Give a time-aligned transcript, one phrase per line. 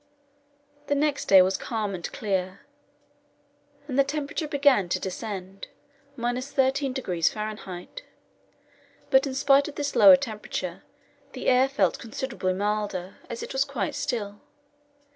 [0.87, 2.61] The next day was calm and clear,
[3.87, 5.67] and the temperature began to descend,
[6.17, 8.03] 13° F.
[9.11, 10.81] But in spite of this lower temperature
[11.33, 14.41] the air felt considerably milder, as it was quite still.